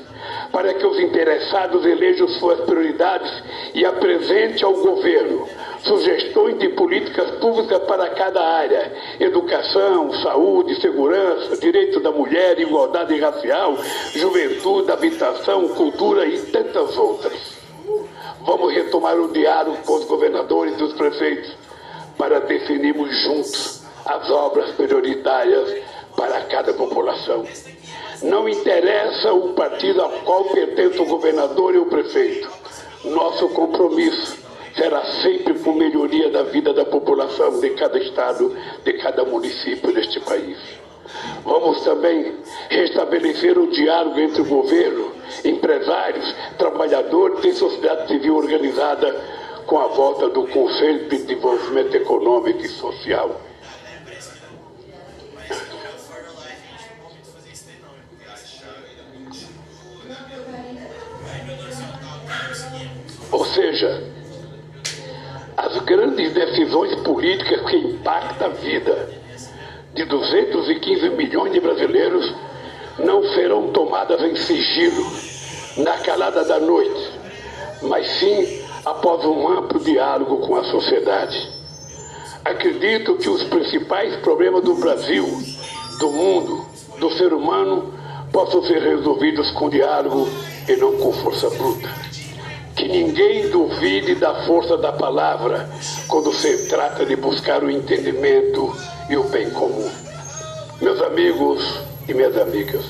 para 0.52 0.74
que 0.74 0.86
os 0.86 1.00
interessados 1.00 1.86
elejam 1.86 2.28
suas 2.28 2.62
prioridades 2.62 3.32
e 3.74 3.86
apresente 3.86 4.64
ao 4.64 4.74
governo 4.74 5.48
sugestões 5.86 6.58
de 6.60 6.70
políticas 6.70 7.32
públicas 7.40 7.80
para 7.84 8.10
cada 8.10 8.42
área: 8.44 8.92
educação, 9.20 10.12
saúde, 10.22 10.80
segurança, 10.82 11.58
direito 11.58 12.00
da 12.00 12.12
mulher, 12.12 12.60
igualdade 12.60 13.18
racial, 13.20 13.78
juventude, 14.14 14.92
habitação, 14.92 15.70
cultura 15.70 16.26
e 16.26 16.40
tantas 16.48 16.98
outras. 16.98 17.56
Vamos 18.42 18.74
retomar 18.74 19.18
o 19.18 19.32
diálogo 19.32 19.78
com 19.86 19.94
os 19.94 20.06
governadores 20.06 20.78
e 20.80 20.84
os 20.84 20.94
prefeitos 20.94 21.52
para 22.18 22.40
definirmos 22.42 23.10
juntos 23.24 23.84
as 24.06 24.30
obras 24.30 24.72
prioritárias 24.72 25.84
para 26.16 26.42
cada 26.42 26.74
população. 26.74 27.46
Não 28.22 28.48
interessa 28.48 29.34
o 29.34 29.54
partido 29.54 30.02
ao 30.02 30.10
qual 30.10 30.46
pertence 30.46 31.00
o 31.00 31.06
governador 31.06 31.76
e 31.76 31.80
o 31.80 31.88
prefeito. 31.88 32.50
Nosso 33.04 33.50
compromisso 33.50 34.45
será 34.76 35.04
sempre 35.22 35.54
por 35.56 35.76
melhoria 35.76 36.30
da 36.30 36.44
vida 36.44 36.74
da 36.74 36.86
população 36.86 37.60
de 37.60 37.70
cada 37.72 37.98
estado, 37.98 38.56
de 38.84 38.94
cada 38.94 39.24
município 39.24 39.94
deste 39.94 40.20
país. 40.20 40.58
Vamos 41.44 41.84
também 41.84 42.34
restabelecer 42.70 43.58
o 43.58 43.68
diálogo 43.68 44.20
entre 44.20 44.42
o 44.42 44.46
governo, 44.46 45.12
empresários, 45.44 46.36
trabalhadores 46.58 47.46
e 47.46 47.54
sociedade 47.54 48.08
civil 48.08 48.36
organizada 48.36 49.16
com 49.66 49.78
a 49.80 49.88
volta 49.88 50.30
do 50.30 50.48
Conselho 50.48 51.08
de 51.10 51.18
Desenvolvimento 51.18 51.96
Econômico 51.96 52.62
e 52.62 52.68
Social. 52.68 53.40
Grandes 66.16 66.34
decisões 66.34 66.96
políticas 67.02 67.70
que 67.70 67.76
impactam 67.76 68.48
a 68.48 68.50
vida 68.52 69.10
de 69.94 70.06
215 70.06 71.10
milhões 71.10 71.52
de 71.52 71.60
brasileiros 71.60 72.34
não 72.98 73.24
serão 73.34 73.70
tomadas 73.72 74.22
em 74.22 74.36
sigilo, 74.36 75.06
na 75.78 75.98
calada 76.00 76.46
da 76.46 76.60
noite, 76.60 77.12
mas 77.82 78.08
sim 78.20 78.62
após 78.86 79.26
um 79.26 79.48
amplo 79.48 79.80
diálogo 79.80 80.38
com 80.38 80.56
a 80.56 80.64
sociedade. 80.66 81.50
Acredito 82.44 83.16
que 83.16 83.30
os 83.30 83.44
principais 83.44 84.16
problemas 84.18 84.64
do 84.64 84.76
Brasil, 84.76 85.26
do 86.00 86.12
mundo, 86.12 86.66
do 86.98 87.12
ser 87.12 87.34
humano, 87.34 87.94
possam 88.32 88.64
ser 88.64 88.82
resolvidos 88.82 89.52
com 89.52 89.70
diálogo 89.70 90.28
e 90.68 90.76
não 90.78 90.94
com 90.98 91.12
força 91.12 91.50
bruta 91.50 92.05
que 92.86 92.88
ninguém 92.88 93.50
duvide 93.50 94.14
da 94.14 94.46
força 94.46 94.78
da 94.78 94.92
palavra 94.92 95.68
quando 96.08 96.32
se 96.32 96.68
trata 96.68 97.04
de 97.04 97.16
buscar 97.16 97.64
o 97.64 97.72
entendimento 97.72 98.72
e 99.10 99.18
o 99.18 99.24
bem 99.24 99.50
comum. 99.50 99.90
Meus 100.80 101.02
amigos 101.02 101.80
e 102.08 102.14
minhas 102.14 102.38
amigas, 102.38 102.86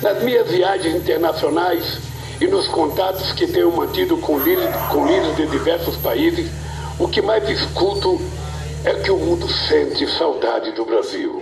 nas 0.00 0.22
minhas 0.22 0.48
viagens 0.48 0.94
internacionais 0.94 1.98
e 2.40 2.46
nos 2.46 2.68
contatos 2.68 3.32
que 3.32 3.48
tenho 3.48 3.72
mantido 3.72 4.16
com 4.18 4.38
líderes, 4.38 4.76
com 4.92 5.04
líderes 5.04 5.36
de 5.36 5.46
diversos 5.46 5.96
países, 5.96 6.48
o 6.96 7.08
que 7.08 7.20
mais 7.20 7.48
escuto 7.48 8.20
é 8.84 8.94
que 8.94 9.10
o 9.10 9.16
mundo 9.16 9.48
sente 9.66 10.06
saudade 10.16 10.70
do 10.72 10.84
Brasil. 10.84 11.40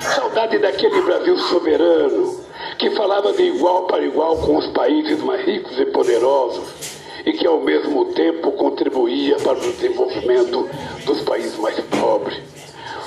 Saudade 0.00 0.58
daquele 0.58 1.02
Brasil 1.02 1.36
soberano, 1.38 2.40
que 2.78 2.90
falava 2.92 3.30
de 3.34 3.42
igual 3.42 3.82
para 3.82 4.02
igual 4.02 4.38
com 4.38 4.56
os 4.56 4.68
países 4.68 5.18
mais 5.22 5.44
ricos 5.44 5.78
e 5.78 5.84
poderosos 5.86 6.93
e 7.24 7.32
que 7.32 7.46
ao 7.46 7.60
mesmo 7.60 8.06
tempo 8.06 8.52
contribuía 8.52 9.36
para 9.36 9.58
o 9.58 9.72
desenvolvimento 9.72 10.68
dos 11.04 11.20
países 11.22 11.56
mais 11.58 11.78
pobres. 11.80 12.38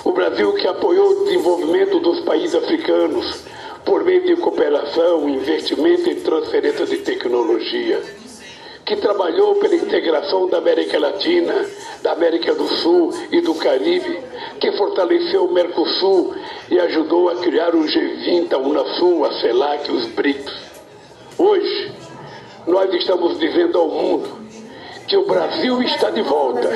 O 0.03 0.11
Brasil 0.11 0.53
que 0.53 0.67
apoiou 0.67 1.09
o 1.09 1.25
desenvolvimento 1.25 1.99
dos 1.99 2.21
países 2.21 2.55
africanos 2.55 3.43
por 3.85 4.03
meio 4.03 4.25
de 4.25 4.35
cooperação, 4.35 5.29
investimento 5.29 6.09
e 6.09 6.15
transferência 6.15 6.85
de 6.85 6.97
tecnologia, 6.97 8.01
que 8.85 8.95
trabalhou 8.95 9.55
pela 9.55 9.75
integração 9.75 10.47
da 10.47 10.59
América 10.59 10.97
Latina, 10.97 11.53
da 12.01 12.13
América 12.13 12.55
do 12.55 12.67
Sul 12.67 13.13
e 13.31 13.41
do 13.41 13.53
Caribe, 13.55 14.19
que 14.61 14.71
fortaleceu 14.73 15.45
o 15.45 15.53
Mercosul 15.53 16.33
e 16.71 16.79
ajudou 16.79 17.29
a 17.29 17.35
criar 17.35 17.75
o 17.75 17.83
G20, 17.83 18.53
a 18.53 18.57
Unasul, 18.57 19.25
a 19.25 19.41
CELAC, 19.41 19.91
os 19.91 20.05
BRICS. 20.07 20.53
Hoje, 21.37 21.91
nós 22.67 22.93
estamos 22.93 23.39
dizendo 23.39 23.79
ao 23.79 23.87
mundo 23.87 24.47
que 25.07 25.15
o 25.15 25.25
Brasil 25.25 25.81
está 25.83 26.09
de 26.09 26.21
volta, 26.21 26.67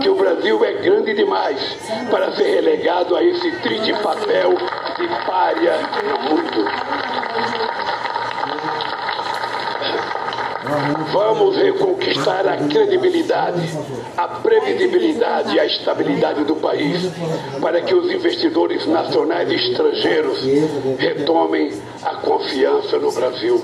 que 0.00 0.08
o 0.08 0.14
Brasil 0.14 0.64
é 0.64 0.72
grande 0.74 1.14
demais 1.14 1.60
para 2.10 2.32
ser 2.36 2.54
relegado 2.54 3.16
a 3.16 3.24
esse 3.24 3.50
triste 3.56 3.92
papel 3.94 4.54
de 4.96 5.08
párea 5.26 5.80
no 6.04 6.30
mundo. 6.30 6.64
Vamos 11.12 11.56
reconquistar 11.56 12.46
a 12.46 12.56
credibilidade, 12.56 13.60
a 14.16 14.28
previsibilidade 14.28 15.56
e 15.56 15.60
a 15.60 15.66
estabilidade 15.66 16.44
do 16.44 16.54
país 16.56 17.10
para 17.60 17.80
que 17.82 17.94
os 17.94 18.10
investidores 18.10 18.86
nacionais 18.86 19.50
e 19.50 19.56
estrangeiros 19.56 20.40
retomem 20.98 21.72
a 22.02 22.14
confiança 22.16 22.96
no 22.98 23.10
Brasil. 23.10 23.62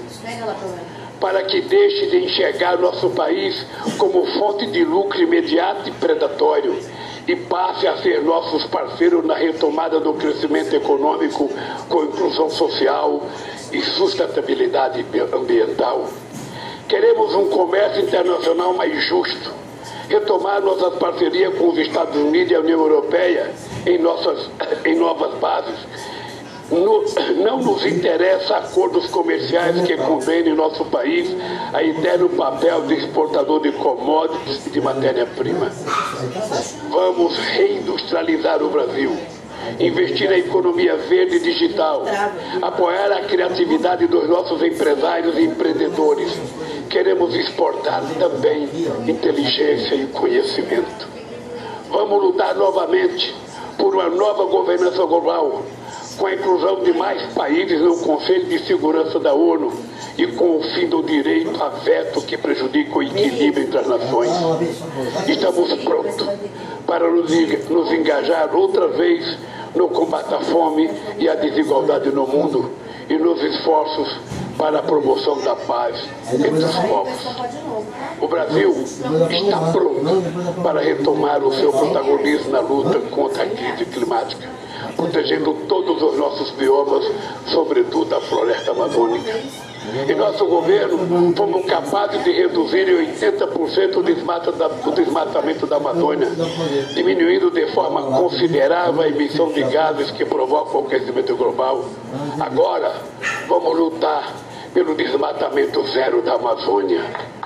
Para 1.20 1.42
que 1.42 1.60
deixe 1.60 2.06
de 2.06 2.24
enxergar 2.24 2.78
nosso 2.78 3.10
país 3.10 3.66
como 3.96 4.24
fonte 4.38 4.66
de 4.66 4.84
lucro 4.84 5.20
imediato 5.20 5.88
e 5.88 5.92
predatório 5.92 6.78
e 7.28 7.36
passe 7.36 7.86
a 7.86 7.96
ser 7.98 8.22
nossos 8.22 8.64
parceiros 8.66 9.24
na 9.24 9.34
retomada 9.34 10.00
do 10.00 10.14
crescimento 10.14 10.74
econômico 10.74 11.50
com 11.88 12.04
inclusão 12.04 12.48
social 12.48 13.22
e 13.70 13.82
sustentabilidade 13.82 15.04
ambiental. 15.32 16.08
Queremos 16.88 17.34
um 17.34 17.50
comércio 17.50 18.02
internacional 18.02 18.72
mais 18.72 19.04
justo, 19.04 19.52
retomar 20.08 20.62
nossas 20.62 20.94
parcerias 20.94 21.54
com 21.58 21.68
os 21.68 21.78
Estados 21.78 22.16
Unidos 22.16 22.50
e 22.50 22.54
a 22.54 22.60
União 22.60 22.80
Europeia 22.80 23.52
em, 23.84 23.98
nossas, 23.98 24.48
em 24.86 24.94
novas 24.94 25.34
bases. 25.34 25.78
No, 26.70 27.02
não 27.42 27.58
nos 27.62 27.86
interessa 27.86 28.58
acordos 28.58 29.06
comerciais 29.06 29.80
que 29.86 29.96
condenem 29.96 30.54
nosso 30.54 30.84
país 30.86 31.34
a 31.72 31.82
eterno 31.82 32.28
papel 32.28 32.82
de 32.82 32.94
exportador 32.94 33.62
de 33.62 33.72
commodities 33.72 34.66
e 34.66 34.70
de 34.70 34.80
matéria-prima. 34.80 35.72
Vamos 36.90 37.38
reindustrializar 37.38 38.62
o 38.62 38.68
Brasil 38.68 39.16
investir 39.78 40.28
na 40.28 40.38
economia 40.38 40.96
verde 40.96 41.36
e 41.36 41.40
digital, 41.40 42.04
apoiar 42.62 43.12
a 43.12 43.22
criatividade 43.22 44.06
dos 44.06 44.28
nossos 44.28 44.62
empresários 44.62 45.36
e 45.36 45.42
empreendedores. 45.42 46.32
Queremos 46.88 47.34
exportar 47.34 48.02
também 48.18 48.68
inteligência 49.06 49.94
e 49.94 50.06
conhecimento. 50.06 51.08
Vamos 51.90 52.22
lutar 52.22 52.54
novamente 52.54 53.34
por 53.76 53.94
uma 53.94 54.08
nova 54.08 54.44
governança 54.44 55.04
global, 55.04 55.62
com 56.18 56.26
a 56.26 56.34
inclusão 56.34 56.82
de 56.82 56.92
mais 56.92 57.32
países 57.32 57.80
no 57.80 57.96
Conselho 57.98 58.46
de 58.46 58.58
Segurança 58.66 59.20
da 59.20 59.32
ONU 59.32 59.72
e 60.16 60.26
com 60.26 60.56
o 60.56 60.62
fim 60.62 60.88
do 60.88 61.02
direito 61.02 61.62
a 61.62 61.68
veto 61.68 62.20
que 62.22 62.36
prejudica 62.36 62.98
o 62.98 63.02
equilíbrio 63.02 63.64
entre 63.64 63.78
as 63.78 63.86
nações. 63.86 64.32
Estamos 65.28 65.72
prontos 65.84 66.26
para 66.86 67.08
nos 67.08 67.92
engajar 67.92 68.54
outra 68.54 68.88
vez 68.88 69.38
no 69.74 69.88
combate 69.88 70.34
à 70.34 70.40
fome 70.40 70.90
e 71.18 71.28
à 71.28 71.34
desigualdade 71.36 72.10
no 72.10 72.26
mundo 72.26 72.70
e 73.08 73.16
nos 73.16 73.40
esforços 73.42 74.18
para 74.58 74.80
a 74.80 74.82
promoção 74.82 75.40
da 75.40 75.54
paz 75.54 75.96
entre 76.32 76.50
os 76.50 76.74
povos. 76.74 77.14
O 78.20 78.26
Brasil 78.26 78.74
está 78.82 79.72
pronto 79.72 80.62
para 80.62 80.80
retomar 80.80 81.44
o 81.44 81.54
seu 81.54 81.70
protagonismo 81.70 82.50
na 82.50 82.60
luta 82.60 82.98
contra 83.10 83.44
a 83.44 83.46
crise 83.46 83.84
climática, 83.84 84.48
protegendo 84.98 85.54
todos 85.68 86.02
os 86.02 86.18
nossos 86.18 86.50
biomas, 86.50 87.04
sobretudo 87.46 88.16
a 88.16 88.20
floresta 88.20 88.72
amazônica. 88.72 89.32
Em 90.08 90.14
nosso 90.16 90.44
governo, 90.44 91.32
fomos 91.34 91.64
capazes 91.64 92.22
de 92.24 92.32
reduzir 92.32 92.88
em 92.88 93.14
80% 93.14 93.96
o, 93.96 94.92
desmatamento 94.92 95.66
da 95.66 95.76
Amazônia, 95.76 96.28
diminuindo 96.94 97.50
de 97.50 97.72
forma 97.72 98.02
considerável 98.02 99.00
a 99.00 99.08
emissão 99.08 99.50
de 99.52 99.62
gases 99.62 100.10
que 100.10 100.24
provocam 100.24 100.82
o 100.82 100.86
aquecimento 100.86 101.34
global. 101.36 101.84
Agora, 102.40 102.92
vamos 103.46 103.78
lutar 103.78 104.34
pelo 104.74 104.94
desmatamento 104.94 105.86
zero 105.86 106.22
da 106.22 106.34
Amazônia. 106.34 107.37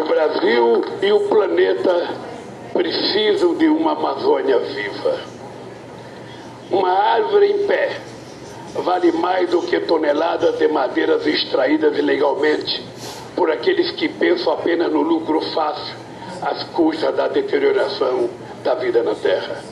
O 0.00 0.04
Brasil 0.04 0.82
e 1.02 1.12
o 1.12 1.20
planeta 1.28 2.08
precisam 2.72 3.54
de 3.54 3.68
uma 3.68 3.92
Amazônia 3.92 4.58
viva. 4.58 5.20
Uma 6.70 6.90
árvore 6.90 7.52
em 7.52 7.66
pé 7.66 8.00
vale 8.76 9.12
mais 9.12 9.50
do 9.50 9.60
que 9.60 9.78
toneladas 9.80 10.56
de 10.56 10.68
madeiras 10.68 11.26
extraídas 11.26 11.98
ilegalmente 11.98 12.82
por 13.36 13.50
aqueles 13.50 13.90
que 13.90 14.08
pensam 14.08 14.54
apenas 14.54 14.90
no 14.90 15.02
lucro 15.02 15.42
fácil 15.52 15.94
às 16.40 16.62
custas 16.70 17.14
da 17.14 17.28
deterioração 17.28 18.30
da 18.64 18.74
vida 18.76 19.02
na 19.02 19.14
terra. 19.14 19.62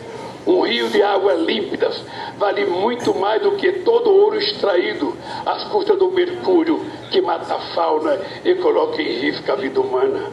Um 0.49 0.63
rio 0.63 0.89
de 0.89 1.03
águas 1.03 1.41
límpidas 1.41 2.03
vale 2.39 2.65
muito 2.65 3.15
mais 3.15 3.43
do 3.43 3.53
que 3.53 3.71
todo 3.81 4.11
ouro 4.11 4.39
extraído 4.39 5.15
às 5.45 5.65
custas 5.65 5.99
do 5.99 6.11
mercúrio 6.11 6.87
que 7.11 7.21
mata 7.21 7.55
a 7.55 7.61
fauna 7.75 8.19
e 8.43 8.55
coloca 8.55 9.03
em 9.03 9.19
risco 9.19 9.53
a 9.53 9.57
vida 9.57 9.79
humana. 9.79 10.33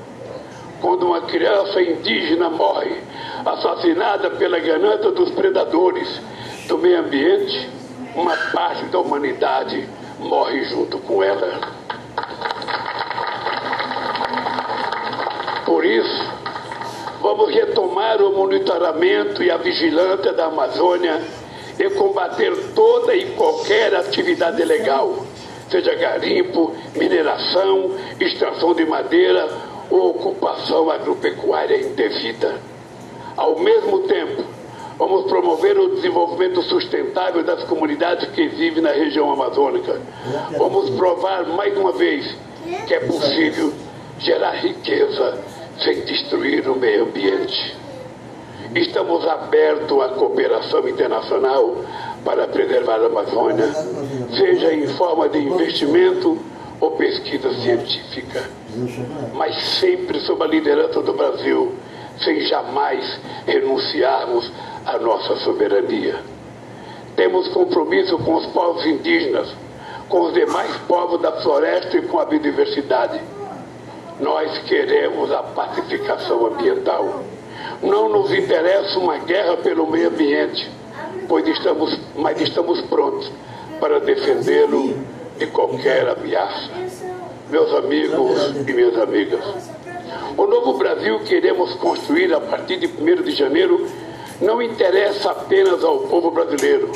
Quando 0.79 1.05
uma 1.05 1.19
criança 1.23 1.81
indígena 1.81 2.49
morre, 2.49 2.95
assassinada 3.45 4.31
pela 4.31 4.57
ganância 4.57 5.11
dos 5.11 5.31
predadores, 5.31 6.07
do 6.69 6.77
meio 6.77 6.99
ambiente, 6.99 7.69
uma 8.15 8.37
parte 8.53 8.85
da 8.85 8.99
humanidade 8.99 9.85
morre 10.17 10.63
junto 10.63 10.97
com 10.99 11.21
ela. 11.21 11.59
Por 15.65 15.83
isso, 15.83 16.31
vamos 17.21 17.53
retomar 17.53 17.84
o 18.21 18.31
monitoramento 18.31 19.43
e 19.43 19.49
a 19.49 19.57
vigilância 19.57 20.33
da 20.33 20.45
Amazônia 20.45 21.21
e 21.79 21.89
combater 21.91 22.55
toda 22.73 23.15
e 23.15 23.31
qualquer 23.31 23.95
atividade 23.95 24.61
ilegal, 24.61 25.25
seja 25.69 25.93
garimpo, 25.95 26.73
mineração, 26.95 27.91
extração 28.19 28.73
de 28.73 28.85
madeira 28.85 29.47
ou 29.89 30.11
ocupação 30.11 30.89
agropecuária 30.89 31.77
indevida. 31.77 32.55
Ao 33.35 33.59
mesmo 33.59 33.99
tempo, 34.07 34.43
Vamos 34.97 35.25
promover 35.25 35.77
o 35.77 35.95
desenvolvimento 35.95 36.61
sustentável 36.63 37.43
das 37.43 37.65
comunidades 37.65 38.29
que 38.29 38.47
vivem 38.47 38.81
na 38.81 38.91
região 38.91 39.29
amazônica. 39.29 39.99
Vamos 40.57 40.89
provar 40.91 41.45
mais 41.47 41.77
uma 41.77 41.91
vez 41.91 42.33
que 42.87 42.93
é 42.93 43.01
possível 43.01 43.73
gerar 44.19 44.51
riqueza 44.51 45.43
sem 45.83 45.99
destruir 46.05 46.69
o 46.69 46.79
meio 46.79 47.03
ambiente. 47.03 47.75
Estamos 48.75 49.25
abertos 49.25 50.01
à 50.01 50.09
cooperação 50.09 50.85
internacional 50.85 51.77
para 52.25 52.45
preservar 52.45 52.99
a 52.99 53.05
Amazônia, 53.05 53.71
seja 54.35 54.73
em 54.73 54.85
forma 54.87 55.29
de 55.29 55.39
investimento 55.39 56.37
ou 56.81 56.91
pesquisa 56.91 57.53
científica, 57.53 58.43
mas 59.33 59.55
sempre 59.79 60.19
sob 60.19 60.43
a 60.43 60.47
liderança 60.47 61.01
do 61.01 61.13
Brasil, 61.13 61.73
sem 62.21 62.41
jamais 62.41 63.17
renunciarmos 63.47 64.51
a 64.85 64.97
nossa 64.97 65.37
soberania. 65.37 66.19
Temos 67.15 67.47
compromisso 67.47 68.17
com 68.17 68.35
os 68.35 68.45
povos 68.47 68.85
indígenas, 68.85 69.47
com 70.09 70.19
os 70.23 70.33
demais 70.33 70.75
povos 70.85 71.21
da 71.21 71.31
floresta 71.41 71.97
e 71.97 72.01
com 72.01 72.19
a 72.19 72.25
biodiversidade. 72.25 73.21
Nós 74.19 74.57
queremos 74.63 75.31
a 75.31 75.43
pacificação 75.43 76.47
ambiental. 76.47 77.23
Não 77.81 78.09
nos 78.09 78.31
interessa 78.31 78.97
uma 78.97 79.17
guerra 79.17 79.57
pelo 79.57 79.87
meio 79.87 80.09
ambiente, 80.09 80.69
pois 81.27 81.47
estamos, 81.47 81.99
mas 82.15 82.39
estamos 82.41 82.81
prontos 82.81 83.31
para 83.79 83.99
defendê-lo 83.99 84.95
de 85.37 85.47
qualquer 85.47 86.07
ameaça. 86.07 86.71
Meus 87.49 87.73
amigos 87.73 88.55
e 88.67 88.73
minhas 88.73 88.97
amigas, 88.97 89.43
o 90.37 90.47
novo 90.47 90.73
Brasil 90.73 91.19
que 91.19 91.25
queremos 91.25 91.73
construir 91.75 92.33
a 92.33 92.39
partir 92.39 92.77
de 92.77 92.87
1 92.87 93.23
de 93.23 93.31
janeiro 93.31 93.87
não 94.41 94.61
interessa 94.61 95.31
apenas 95.31 95.83
ao 95.83 95.99
povo 95.99 96.31
brasileiro, 96.31 96.91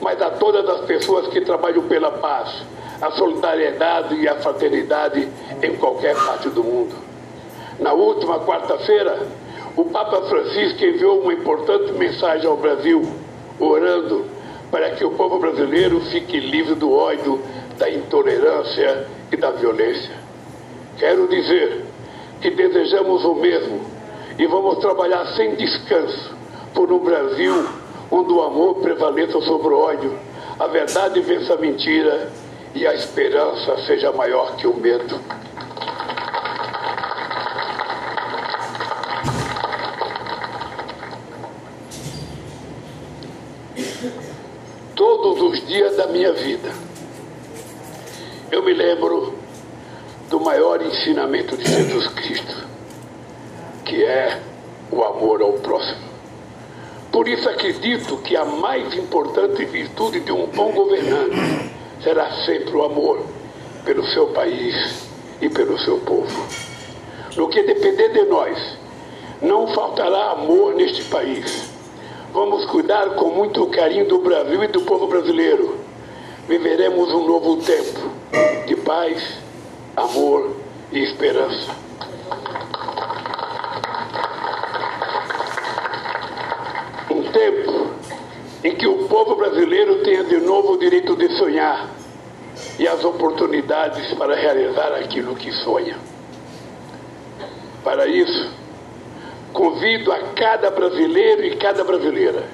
mas 0.00 0.20
a 0.20 0.30
todas 0.30 0.68
as 0.68 0.80
pessoas 0.82 1.28
que 1.28 1.40
trabalham 1.40 1.82
pela 1.84 2.10
paz, 2.10 2.62
a 3.00 3.10
solidariedade 3.12 4.14
e 4.16 4.28
a 4.28 4.36
fraternidade 4.36 5.28
em 5.62 5.76
qualquer 5.76 6.14
parte 6.14 6.48
do 6.50 6.62
mundo. 6.62 6.94
Na 7.78 7.92
última 7.92 8.40
quarta-feira, 8.40 9.26
o 9.76 9.84
Papa 9.86 10.22
Francisco 10.22 10.84
enviou 10.84 11.20
uma 11.20 11.32
importante 11.32 11.92
mensagem 11.92 12.46
ao 12.46 12.56
Brasil, 12.56 13.02
orando 13.58 14.24
para 14.70 14.90
que 14.90 15.04
o 15.04 15.10
povo 15.12 15.38
brasileiro 15.38 16.00
fique 16.00 16.38
livre 16.38 16.74
do 16.74 16.92
ódio, 16.92 17.40
da 17.78 17.90
intolerância 17.90 19.06
e 19.32 19.36
da 19.36 19.50
violência. 19.50 20.14
Quero 20.98 21.28
dizer 21.28 21.84
que 22.40 22.50
desejamos 22.50 23.24
o 23.24 23.34
mesmo 23.34 23.80
e 24.38 24.46
vamos 24.46 24.78
trabalhar 24.78 25.26
sem 25.36 25.54
descanso 25.54 26.34
por 26.74 26.90
um 26.92 26.98
Brasil 26.98 27.66
onde 28.10 28.32
o 28.32 28.42
amor 28.42 28.76
prevaleça 28.76 29.40
sobre 29.40 29.68
o 29.68 29.78
ódio, 29.78 30.18
a 30.58 30.66
verdade 30.66 31.20
vença 31.20 31.54
a 31.54 31.56
mentira 31.56 32.30
e 32.74 32.86
a 32.86 32.94
esperança 32.94 33.78
seja 33.86 34.12
maior 34.12 34.56
que 34.56 34.66
o 34.66 34.74
medo. 34.74 35.20
Todos 44.94 45.39
os 45.50 45.66
dias 45.66 45.96
da 45.96 46.06
minha 46.06 46.32
vida, 46.32 46.70
eu 48.52 48.62
me 48.62 48.72
lembro 48.72 49.34
do 50.28 50.38
maior 50.38 50.80
ensinamento 50.80 51.56
de 51.56 51.68
Jesus 51.68 52.06
Cristo, 52.08 52.68
que 53.84 54.04
é 54.04 54.40
o 54.92 55.02
amor 55.02 55.42
ao 55.42 55.54
próximo. 55.54 56.08
Por 57.10 57.26
isso 57.26 57.48
acredito 57.48 58.16
que 58.18 58.36
a 58.36 58.44
mais 58.44 58.94
importante 58.94 59.64
virtude 59.64 60.20
de 60.20 60.30
um 60.30 60.46
bom 60.46 60.70
governante 60.70 61.72
será 62.00 62.30
sempre 62.44 62.76
o 62.76 62.84
amor 62.84 63.26
pelo 63.84 64.06
seu 64.06 64.28
país 64.28 65.02
e 65.40 65.48
pelo 65.48 65.76
seu 65.80 65.98
povo. 65.98 66.46
No 67.36 67.48
que 67.48 67.64
depender 67.64 68.10
de 68.10 68.22
nós, 68.26 68.56
não 69.42 69.66
faltará 69.74 70.30
amor 70.30 70.76
neste 70.76 71.02
país. 71.04 71.69
Vamos 72.32 72.64
cuidar 72.66 73.16
com 73.16 73.30
muito 73.30 73.66
carinho 73.66 74.06
do 74.06 74.18
Brasil 74.18 74.62
e 74.62 74.68
do 74.68 74.82
povo 74.82 75.08
brasileiro. 75.08 75.80
Viveremos 76.46 77.12
um 77.12 77.26
novo 77.26 77.56
tempo 77.56 78.08
de 78.66 78.76
paz, 78.76 79.36
amor 79.96 80.54
e 80.92 81.00
esperança. 81.00 81.74
Um 87.10 87.32
tempo 87.32 87.90
em 88.62 88.76
que 88.76 88.86
o 88.86 89.08
povo 89.08 89.34
brasileiro 89.34 90.04
tenha 90.04 90.22
de 90.22 90.36
novo 90.36 90.74
o 90.74 90.78
direito 90.78 91.16
de 91.16 91.36
sonhar 91.36 91.88
e 92.78 92.86
as 92.86 93.04
oportunidades 93.04 94.14
para 94.14 94.36
realizar 94.36 94.92
aquilo 94.92 95.34
que 95.34 95.50
sonha. 95.64 95.98
Para 97.82 98.06
isso, 98.06 98.52
convido 99.52 100.12
a 100.12 100.18
cada 100.34 100.70
brasileiro 100.70 101.44
e 101.44 101.56
cada 101.56 101.84
brasileira, 101.84 102.44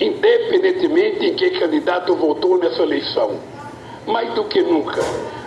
independentemente 0.00 1.26
em 1.26 1.34
que 1.34 1.50
candidato 1.50 2.14
votou 2.14 2.58
nessa 2.58 2.82
eleição, 2.82 3.38
mais 4.06 4.32
do 4.34 4.44
que 4.44 4.62
nunca, 4.62 5.00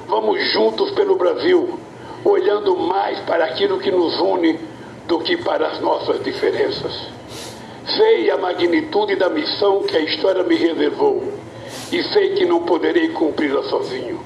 vamos 0.07 0.39
juntos 0.51 0.91
pelo 0.91 1.15
Brasil, 1.15 1.79
olhando 2.23 2.75
mais 2.75 3.19
para 3.21 3.45
aquilo 3.45 3.79
que 3.79 3.91
nos 3.91 4.19
une 4.19 4.59
do 5.07 5.19
que 5.19 5.37
para 5.37 5.67
as 5.67 5.79
nossas 5.79 6.23
diferenças. 6.23 7.07
Sei 7.97 8.31
a 8.31 8.37
magnitude 8.37 9.15
da 9.15 9.29
missão 9.29 9.83
que 9.83 9.95
a 9.95 9.99
história 9.99 10.43
me 10.43 10.55
reservou 10.55 11.33
e 11.91 12.03
sei 12.03 12.33
que 12.33 12.45
não 12.45 12.63
poderei 12.63 13.09
cumpri-la 13.09 13.63
sozinho. 13.63 14.19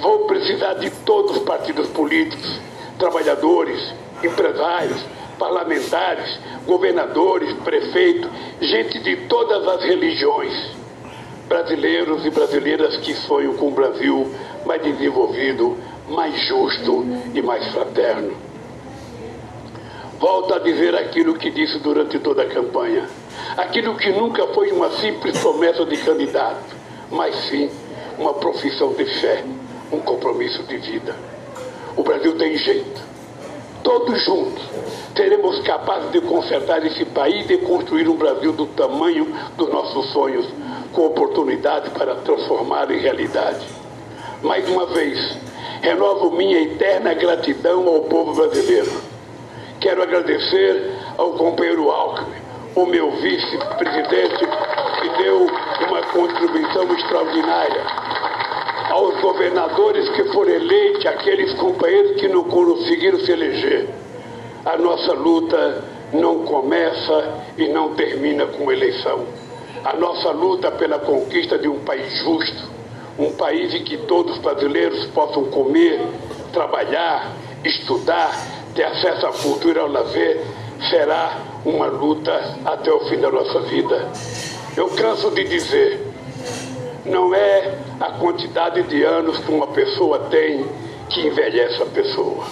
Vou 0.00 0.26
precisar 0.26 0.74
de 0.74 0.90
todos 0.90 1.38
os 1.38 1.42
partidos 1.42 1.88
políticos, 1.88 2.60
trabalhadores, 2.98 3.80
empresários, 4.22 5.00
parlamentares, 5.40 6.38
governadores, 6.66 7.54
prefeitos, 7.64 8.30
gente 8.60 9.00
de 9.00 9.16
todas 9.26 9.66
as 9.66 9.82
religiões, 9.82 10.52
brasileiros 11.48 12.26
e 12.26 12.30
brasileiras 12.30 12.98
que 12.98 13.14
sonham 13.14 13.54
com 13.54 13.68
um 13.68 13.72
Brasil 13.72 14.30
mais 14.66 14.82
desenvolvido, 14.82 15.78
mais 16.10 16.38
justo 16.46 17.06
e 17.34 17.40
mais 17.40 17.66
fraterno. 17.68 18.36
Volto 20.18 20.52
a 20.52 20.58
dizer 20.58 20.94
aquilo 20.94 21.34
que 21.34 21.50
disse 21.50 21.78
durante 21.78 22.18
toda 22.18 22.42
a 22.42 22.46
campanha. 22.46 23.08
Aquilo 23.56 23.96
que 23.96 24.10
nunca 24.12 24.46
foi 24.48 24.70
uma 24.70 24.90
simples 24.90 25.38
promessa 25.38 25.86
de 25.86 25.96
candidato, 25.96 26.76
mas 27.10 27.34
sim 27.48 27.70
uma 28.18 28.34
profissão 28.34 28.92
de 28.92 29.06
fé, 29.06 29.42
um 29.90 30.00
compromisso 30.00 30.62
de 30.64 30.76
vida. 30.76 31.16
O 31.96 32.02
Brasil 32.02 32.36
tem 32.36 32.54
jeito. 32.58 33.09
Todos 33.90 34.24
juntos 34.24 34.62
seremos 35.16 35.58
capazes 35.62 36.12
de 36.12 36.20
consertar 36.20 36.86
esse 36.86 37.04
país 37.06 37.50
e 37.50 37.58
construir 37.58 38.08
um 38.08 38.14
Brasil 38.14 38.52
do 38.52 38.64
tamanho 38.66 39.26
dos 39.56 39.68
nossos 39.68 40.12
sonhos, 40.12 40.46
com 40.92 41.06
oportunidade 41.06 41.90
para 41.90 42.14
transformar 42.14 42.88
em 42.92 43.00
realidade. 43.00 43.66
Mais 44.44 44.68
uma 44.68 44.86
vez, 44.86 45.36
renovo 45.82 46.30
minha 46.30 46.62
eterna 46.62 47.14
gratidão 47.14 47.88
ao 47.88 48.02
povo 48.02 48.32
brasileiro 48.32 48.92
Quero 49.80 50.04
agradecer 50.04 50.96
ao 51.18 51.32
companheiro 51.32 51.90
Alckmin, 51.90 52.40
o 52.76 52.86
meu 52.86 53.10
vice-presidente, 53.10 54.46
que 55.00 55.08
deu 55.20 55.48
uma 55.88 56.02
contribuição 56.12 56.84
extraordinária. 56.94 58.19
Aos 58.90 59.20
governadores 59.20 60.08
que 60.10 60.24
foram 60.32 60.50
eleitos, 60.50 61.06
aqueles 61.06 61.54
companheiros 61.54 62.20
que 62.20 62.26
não 62.26 62.42
conseguiram 62.42 63.20
se 63.20 63.30
eleger. 63.30 63.88
A 64.66 64.76
nossa 64.76 65.12
luta 65.12 65.84
não 66.12 66.40
começa 66.40 67.44
e 67.56 67.68
não 67.68 67.94
termina 67.94 68.46
com 68.46 68.72
eleição. 68.72 69.26
A 69.84 69.94
nossa 69.94 70.32
luta 70.32 70.72
pela 70.72 70.98
conquista 70.98 71.56
de 71.56 71.68
um 71.68 71.78
país 71.84 72.12
justo, 72.24 72.68
um 73.16 73.30
país 73.32 73.72
em 73.72 73.84
que 73.84 73.96
todos 73.96 74.32
os 74.32 74.38
brasileiros 74.38 75.06
possam 75.06 75.44
comer, 75.44 76.00
trabalhar, 76.52 77.30
estudar, 77.64 78.32
ter 78.74 78.82
acesso 78.82 79.24
à 79.24 79.32
cultura 79.32 79.78
e 79.78 79.82
ao 79.82 79.88
lazer 79.88 80.44
será 80.90 81.38
uma 81.64 81.86
luta 81.86 82.56
até 82.64 82.92
o 82.92 82.98
fim 83.08 83.18
da 83.18 83.30
nossa 83.30 83.60
vida. 83.60 84.08
Eu 84.76 84.88
canso 84.90 85.30
de 85.30 85.44
dizer, 85.44 86.06
não 87.06 87.32
é 87.32 87.78
a 88.00 88.12
quantidade 88.12 88.82
de 88.84 89.02
anos 89.04 89.38
que 89.38 89.52
uma 89.52 89.66
pessoa 89.68 90.18
tem 90.30 90.66
que 91.10 91.26
envelhece 91.26 91.82
a 91.82 91.86
pessoa. 91.86 92.44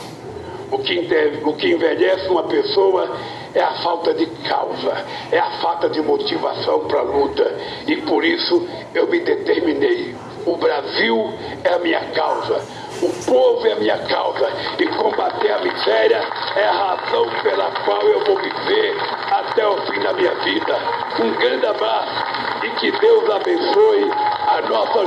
O 0.71 0.79
que, 0.79 1.09
o 1.45 1.53
que 1.55 1.73
envelhece 1.73 2.29
uma 2.29 2.43
pessoa 2.43 3.17
é 3.55 3.61
a 3.61 3.73
falta 3.77 4.13
de 4.13 4.27
causa, 4.47 5.07
é 5.33 5.39
a 5.39 5.51
falta 5.63 5.89
de 5.89 6.03
motivação 6.03 6.81
para 6.81 7.01
a 7.01 7.03
luta. 7.03 7.51
E 7.87 7.97
por 8.03 8.23
isso 8.23 8.69
eu 8.95 9.07
me 9.07 9.21
determinei. 9.21 10.15
O 10.45 10.57
Brasil 10.57 11.33
é 11.65 11.73
a 11.73 11.79
minha 11.79 12.01
causa. 12.13 12.61
O 13.01 13.09
povo 13.25 13.67
é 13.67 13.73
a 13.73 13.77
minha 13.77 13.99
causa 13.99 14.49
e 14.79 14.87
combater 14.89 15.53
a 15.53 15.61
miséria 15.61 16.21
é 16.57 16.65
a 16.65 16.73
razão 16.73 17.31
pela 17.43 17.71
qual 17.85 18.03
eu 18.03 18.25
vou 18.25 18.37
viver 18.37 18.97
até 19.31 19.67
o 19.67 19.77
fim 19.87 20.01
da 20.01 20.13
minha 20.13 20.35
vida. 20.35 20.77
Um 21.23 21.33
grande 21.35 21.65
abraço 21.65 22.25
e 22.65 22.71
que 22.81 22.91
Deus 22.91 23.31
abençoe 23.31 24.11
a 24.49 24.63
nossa 24.63 25.07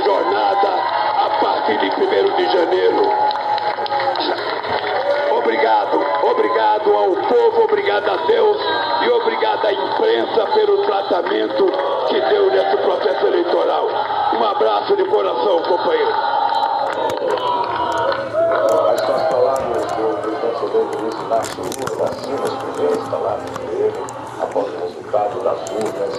obrigado 6.82 6.96
ao 6.96 7.28
povo, 7.28 7.64
obrigado 7.64 8.08
a 8.08 8.16
Deus 8.26 8.56
e 9.02 9.10
obrigado 9.10 9.66
à 9.66 9.72
imprensa 9.72 10.46
pelo 10.54 10.84
tratamento 10.84 11.66
que 12.08 12.20
deu 12.20 12.50
nesse 12.50 12.76
processo 12.78 13.26
eleitoral. 13.26 13.88
Um 14.34 14.44
abraço 14.44 14.96
de 14.96 15.04
coração, 15.04 15.62
companheiro. 15.62 16.12
Inácio 21.32 21.62
Lula 21.62 21.96
da 21.96 22.12
Silva, 22.12 22.44
as 22.44 22.74
primeiras 22.74 23.08
palavras 23.08 23.50
dele, 23.58 23.92
após 24.40 24.66
o 24.66 24.78
resultado 24.86 25.44
das 25.44 25.70
urnas 25.70 26.12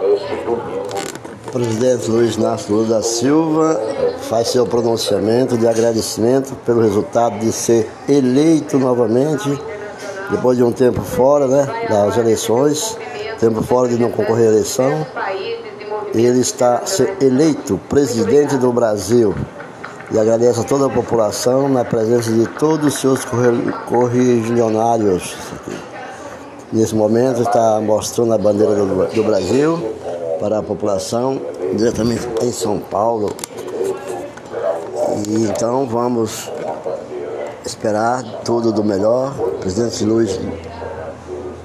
neste 0.00 0.44
domingo. 0.44 0.86
O 1.46 1.50
presidente 1.52 2.10
Luiz 2.10 2.36
Inácio 2.36 2.74
Lula 2.74 2.88
da 2.88 3.02
Silva 3.02 3.80
faz 4.22 4.48
seu 4.48 4.66
pronunciamento 4.66 5.56
de 5.56 5.68
agradecimento 5.68 6.54
pelo 6.66 6.82
resultado 6.82 7.38
de 7.38 7.52
ser 7.52 7.88
eleito 8.08 8.78
novamente, 8.78 9.56
depois 10.30 10.56
de 10.56 10.64
um 10.64 10.72
tempo 10.72 11.00
fora 11.02 11.46
né, 11.46 11.86
das 11.88 12.16
eleições, 12.16 12.96
tempo 13.38 13.62
fora 13.62 13.88
de 13.88 13.98
não 13.98 14.10
concorrer 14.10 14.48
à 14.48 14.52
eleição. 14.52 15.06
Ele 16.14 16.40
está 16.40 16.82
eleito 17.20 17.78
presidente 17.88 18.56
do 18.56 18.72
Brasil 18.72 19.34
e 20.10 20.18
agradece 20.18 20.60
a 20.60 20.64
toda 20.64 20.86
a 20.86 20.90
população 20.90 21.68
na 21.68 21.84
presença 21.84 22.30
de 22.30 22.46
todos 22.46 22.94
os 22.94 23.00
seus 23.00 23.26
correligionários. 23.86 25.36
Nesse 26.72 26.94
momento 26.94 27.42
está 27.42 27.80
mostrando 27.80 28.32
a 28.32 28.38
bandeira 28.38 28.74
do, 28.74 29.14
do 29.14 29.24
Brasil 29.24 29.94
para 30.40 30.58
a 30.58 30.62
população, 30.62 31.40
diretamente 31.74 32.26
em 32.42 32.52
São 32.52 32.78
Paulo. 32.78 33.30
E 35.28 35.44
então 35.44 35.86
vamos 35.86 36.50
esperar 37.64 38.22
tudo 38.44 38.72
do 38.72 38.84
melhor. 38.84 39.32
Presidente 39.66 40.04
Luiz 40.04 40.38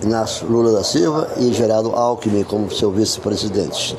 Inácio 0.02 0.48
Lula 0.48 0.72
da 0.72 0.84
Silva 0.84 1.28
e 1.38 1.54
Geraldo 1.54 1.92
Alckmin 1.92 2.44
como 2.44 2.72
seu 2.72 2.90
vice-presidente 2.90 3.96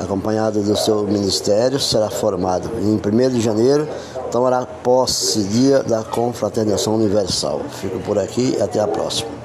acompanhado 0.00 0.60
do 0.60 0.76
seu 0.76 1.04
ministério, 1.04 1.78
será 1.78 2.10
formado 2.10 2.68
em 2.80 2.96
1 2.96 3.30
de 3.30 3.40
janeiro, 3.40 3.88
tomará 4.32 4.66
posse 4.66 5.44
dia 5.44 5.84
da 5.84 6.02
confraternização 6.02 6.96
universal. 6.96 7.60
Fico 7.80 8.00
por 8.00 8.18
aqui 8.18 8.56
e 8.58 8.60
até 8.60 8.80
a 8.80 8.88
próxima. 8.88 9.43